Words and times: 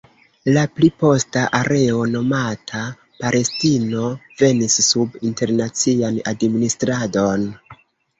La 0.53 0.61
pli 0.77 0.87
posta 1.01 1.41
areo, 1.57 1.99
nomata 2.13 2.81
Palestino 3.19 4.07
venis 4.39 4.79
sub 4.87 5.19
internacian 5.31 6.19
administradon. 6.33 7.45